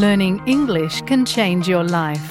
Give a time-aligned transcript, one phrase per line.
[0.00, 2.26] Learning English can change your life.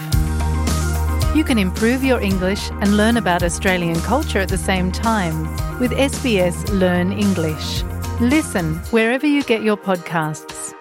[1.36, 5.38] You can improve your English and learn about Australian culture at the same time
[5.80, 7.84] with SBS Learn English.
[8.22, 10.74] Listen wherever you get your podcasts.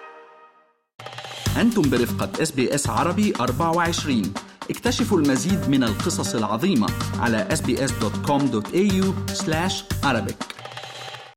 [1.57, 4.33] أنتم برفقة اس بي اس عربي 24
[4.69, 6.87] اكتشفوا المزيد من القصص العظيمة
[7.19, 9.05] على sbs.com.au
[10.05, 10.58] arabic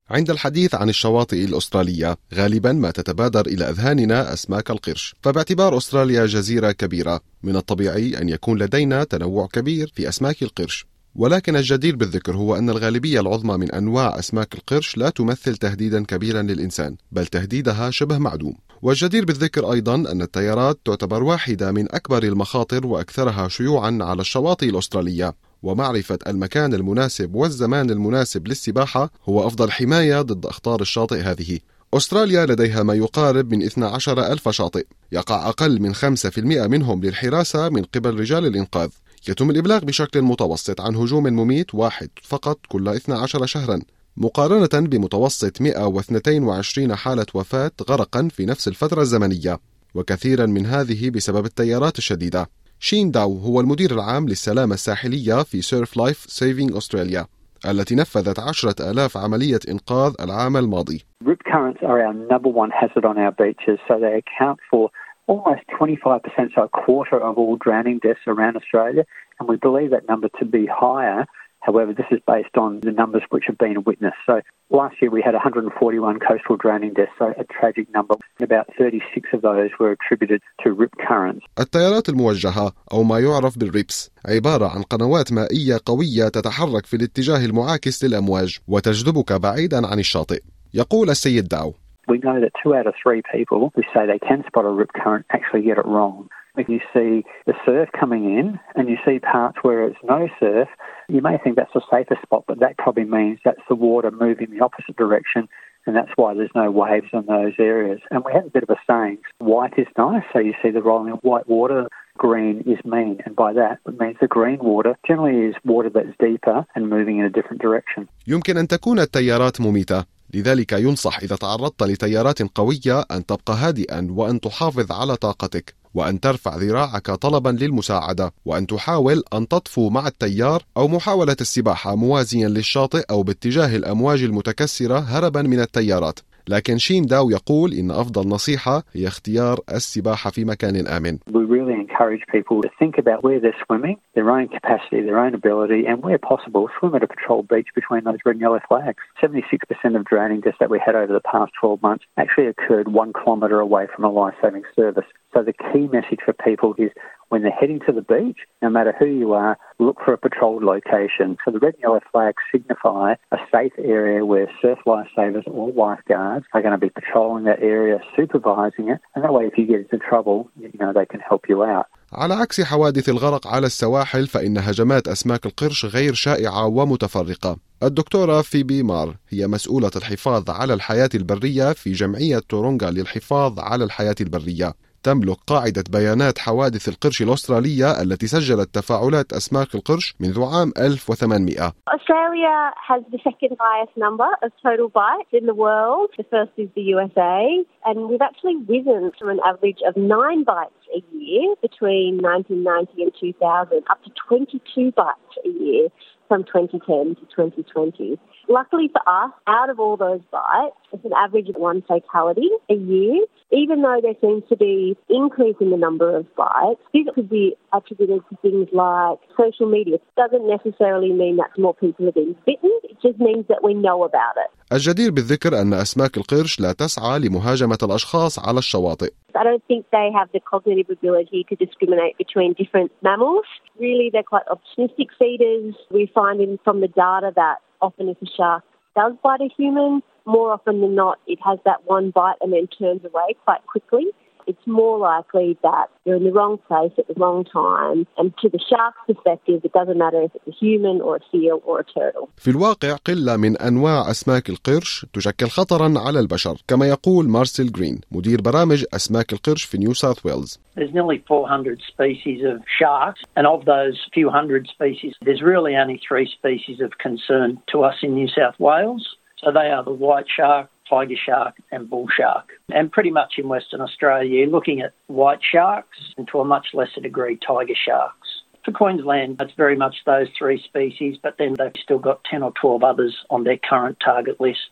[0.10, 5.16] عند الحديث عن الشواطئ الأسترالية غالبا ما تتبادر إلى أذهاننا أسماك القرش.
[5.22, 10.86] فباعتبار أستراليا جزيرة كبيرة من الطبيعي أن يكون لدينا تنوع كبير في أسماك القرش.
[11.16, 16.42] ولكن الجدير بالذكر هو أن الغالبية العظمى من أنواع أسماك القرش لا تمثل تهديدا كبيرا
[16.42, 18.56] للإنسان بل تهديدها شبه معدوم.
[18.82, 25.34] والجدير بالذكر أيضا أن التيارات تعتبر واحدة من أكبر المخاطر وأكثرها شيوعا على الشواطئ الأسترالية.
[25.64, 31.60] ومعرفة المكان المناسب والزمان المناسب للسباحة هو أفضل حماية ضد أخطار الشاطئ هذه.
[31.94, 34.86] أستراليا لديها ما يقارب من 12 ألف شاطئ.
[35.12, 38.90] يقع أقل من 5% منهم للحراسة من قبل رجال الإنقاذ.
[39.28, 43.80] يتم الإبلاغ بشكل متوسط عن هجوم مميت واحد فقط كل 12 شهرا.
[44.18, 49.60] مقارنة بمتوسط 122 حالة وفاة غرقا في نفس الفترة الزمنية.
[49.96, 52.50] وكثيرا من هذه بسبب التيارات الشديدة.
[52.86, 57.26] شين داو هو المدير العام للسلامة الساحلية في Surf Life Saving Australia
[57.70, 61.06] التي نفذت عشرة آلاف عملية إنقاذ العام الماضي.
[61.26, 64.90] Rip currents are our number one hazard on our beaches, so they account for
[65.28, 69.04] almost 25%, so a quarter of all drowning deaths around Australia,
[69.40, 71.26] and we believe that number to be higher
[71.68, 74.22] However, this is based on the numbers which have been witnessed.
[74.30, 74.36] So
[74.80, 78.16] last year we had 141 coastal drowning deaths, so a tragic number.
[78.42, 81.46] About 36 of those were attributed to rip currents.
[81.60, 88.04] التيارات الموجهة أو ما يعرف بالريبس عبارة عن قنوات مائية قوية تتحرك في الاتجاه المعاكس
[88.04, 90.42] للأمواج وتجذبك بعيدا عن الشاطئ.
[90.74, 91.74] يقول السيد داو
[92.12, 94.92] We know that two out of three people who say they can spot a rip
[95.02, 96.28] current actually get it wrong.
[96.57, 100.69] If you see the surf coming in and you see parts where it's no surf,
[101.09, 104.51] you may think that's a safer spot, but that probably means that's the water moving
[104.51, 105.49] the opposite direction
[105.89, 108.01] and that's why there's no waves in those areas.
[108.11, 110.83] And we have a bit of a saying, white is nice, so you see the
[110.83, 114.93] rolling of white water, green is mean, and by that it means the green water
[115.07, 118.09] generally is water that's deeper and moving in a different direction.
[118.27, 124.41] يمكن أن تكون التيارات مميتة لذلك ينصح إذا تعرضت لتيارات قوية أن تبقى هادئا وأن
[124.41, 130.88] تحافظ على طاقتك وأن ترفع ذراعك طلبا للمساعدة وأن تحاول أن تطفو مع التيار أو
[130.88, 136.20] محاولة السباحة موازيا للشاطئ أو باتجاه الأمواج المتكسرة هربا من التيارات.
[136.50, 141.18] لكن شين داو يقول إن أفضل نصيحة هي اختيار السباحة في مكان آمن.
[141.32, 145.34] We really encourage people to think about where they're swimming, their own capacity, their own
[145.34, 149.02] ability, and where possible, swim at a patrol beach between those red and yellow flags.
[149.22, 153.12] 76% of drowning deaths that we had over the past 12 months actually occurred one
[153.14, 155.10] kilometre away from a life-saving service.
[155.34, 156.92] So the key message for people is
[157.30, 160.64] when they're heading to the beach, no matter who you are, look for a patrolled
[160.64, 161.38] location.
[161.44, 166.46] So the red and yellow flags signify a safe area where surf lifesavers or lifeguards
[166.54, 169.80] are going to be patrolling that area, supervising it, and that way if you get
[169.80, 171.88] into trouble, you know, they can help you out.
[172.14, 178.84] على عكس حوادث الغرق على السواحل فإن هجمات أسماك القرش غير شائعة ومتفرقة الدكتورة فيبي
[178.84, 185.38] مار هي مسؤولة الحفاظ على الحياة البرية في جمعية تورونغا للحفاظ على الحياة البرية تملك
[185.48, 193.02] قاعدة بيانات حوادث القرش الأسترالية التي سجلت تفاعلات أسماك القرش منذ عام 1800 Australia has
[193.12, 196.10] the second highest number of total bites in the world.
[196.18, 197.40] The first is the USA,
[197.86, 203.12] and we've actually risen to an average of nine bites a year between 1990 and
[203.20, 205.90] 2000, up to 22 bites a year
[206.28, 208.20] from 2010 to 2020.
[208.50, 212.74] Luckily for us, out of all those bites, it's an average of one fatality a
[212.74, 213.26] year.
[213.53, 217.57] Even though there seems to be increase in the number of bites, this could be
[217.73, 219.95] attributed to things like social media.
[219.95, 222.71] It doesn't necessarily mean that more people are being bitten.
[222.85, 224.51] It just means that we know about it.
[224.73, 230.11] الجدير بالذكر أن أسماك القرش لا تسعى لمهاجمة الأشخاص على الشواطئ I don't think they
[230.19, 233.47] have the cognitive ability to discriminate between different mammals.
[233.79, 235.75] Really, they're quite opportunistic feeders.
[235.91, 238.65] We find in, from the data that often if a shark
[238.97, 242.67] does bite a human, more often than not, it has that one bite and then
[242.79, 244.07] turns away quite quickly.
[244.51, 248.07] It's more likely that you're in the wrong place at the wrong time.
[248.17, 251.61] And to the shark's perspective, it doesn't matter if it's a human or a seal
[251.67, 252.29] or a turtle.
[252.37, 258.01] في الواقع قلة من أنواع أسماك القرش تشكل خطرا على البشر كما يقول مارسيل جرين
[258.13, 263.47] مدير برامج أسماك القرش في نيو ساوث ويلز There's nearly 400 species of sharks, and
[263.47, 268.15] of those few hundred species, there's really only three species of concern to us in
[268.15, 269.05] New South Wales.
[269.43, 272.47] So they are the white shark, tiger shark and bull shark.
[272.71, 276.69] And pretty much in Western Australia, you're looking at white sharks and to a much
[276.75, 278.29] lesser degree tiger sharks.
[278.65, 282.53] For Queensland, it's very much those three species, but then they've still got 10 or
[282.61, 284.71] 12 others on their current target list.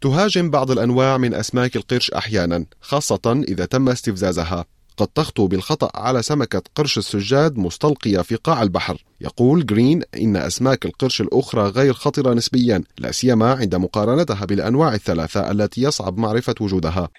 [0.00, 4.64] تهاجم بعض الأنواع من أسماك القرش أحيانا خاصة إذا تم استفزازها
[4.99, 10.85] قد تخطو بالخطأ على سمكة قرش السجاد مستلقية في قاع البحر يقول جرين إن أسماك
[10.85, 17.09] القرش الأخرى غير خطرة نسبيا لا سيما عند مقارنتها بالأنواع الثلاثة التي يصعب معرفة وجودها.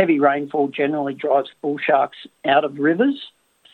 [0.00, 3.18] Heavy rainfall generally drives bull sharks out of rivers.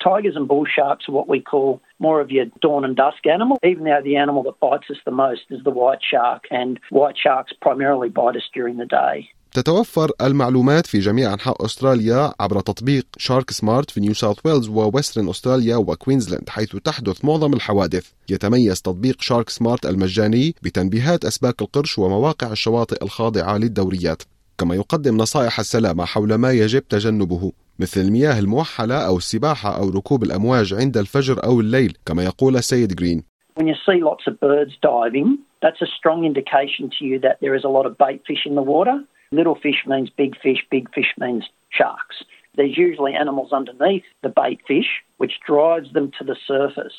[0.08, 1.68] Tigers and bull sharks are what we call
[2.06, 5.16] more of your dawn and dusk animal, even though the animal that bites us the
[5.24, 9.16] most is the white shark, and white sharks primarily bite us during the day.
[9.52, 15.76] تتوفر المعلومات في جميع أنحاء أستراليا عبر تطبيق SharkSmart في نيو ساوث ويلز وويسترن أستراليا
[15.76, 18.10] وكوينزلاند حيث تحدث معظم الحوادث.
[18.30, 24.22] يتميز تطبيق SharkSmart المجاني بتنبيهات أسماك القرش ومواقع الشواطئ الخاضعة للدوريات
[24.58, 27.52] كما يقدم نصائح السلامة حول ما يجب تجنبه.
[27.80, 32.94] مثل المياه الموحلة أو السباحة أو ركوب الأمواج عند الفجر أو الليل كما يقول السيد
[32.94, 33.22] جرين
[33.56, 37.54] When you see lots of birds diving, that's a strong indication to you that there
[37.58, 38.96] is a lot of bait fish in the water.
[39.32, 41.44] Little fish means big fish, big fish means
[41.78, 42.16] sharks.
[42.56, 44.90] There's usually animals underneath the bait fish,
[45.20, 46.98] which drives them to the surface.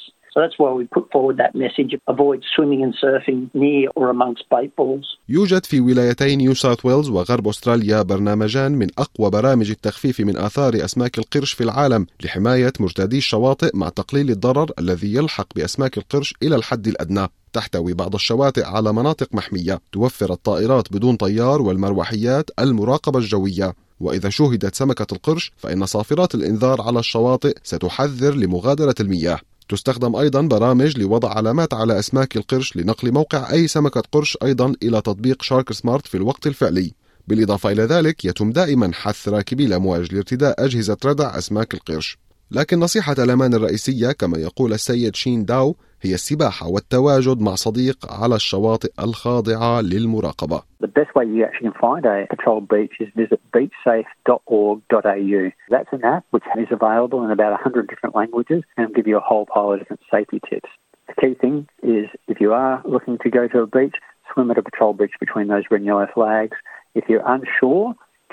[5.29, 10.75] يوجد في ولايتي نيو ساوث ويلز وغرب أستراليا برنامجان من أقوى برامج التخفيف من آثار
[10.75, 16.55] أسماك القرش في العالم لحماية مرتادي الشواطئ مع تقليل الضرر الذي يلحق بأسماك القرش إلى
[16.55, 17.27] الحد الأدنى.
[17.53, 23.73] تحتوي بعض الشواطئ على مناطق محمية توفر الطائرات بدون طيار والمروحيات المراقبة الجوية.
[23.99, 29.39] وإذا شوهدت سمكة القرش فإن صافرات الإنذار على الشواطئ ستحذر لمغادرة المياه.
[29.71, 35.01] تستخدم أيضا برامج لوضع علامات على أسماك القرش لنقل موقع أي سمكة قرش أيضا إلى
[35.01, 36.93] تطبيق شارك سمارت في الوقت الفعلي.
[37.27, 42.17] بالإضافة إلى ذلك يتم دائما حث راكبي الأمواج لارتداء أجهزة ردع أسماك القرش.
[42.51, 48.35] لكن نصيحة الأمان الرئيسية كما يقول السيد شين داو هي السباحة والتواجد مع صديق على
[48.35, 53.39] الشواطئ الخاضعة للمراقبة The best way you actually can find a patrolled beach is visit
[53.55, 55.43] beachsafe.org.au.
[55.73, 59.25] That's an app which is available in about 100 different languages and give you a
[59.29, 60.69] whole pile of different safety tips.
[61.09, 63.97] The key thing is if you are looking to go to a beach,
[64.33, 66.57] swim at a patrol beach between those red and yellow flags.
[66.99, 67.85] If you're unsure,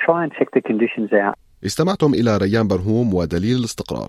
[0.06, 1.34] try and check the conditions out.
[1.64, 4.08] استمعتم إلى ريان برهوم ودليل الاستقرار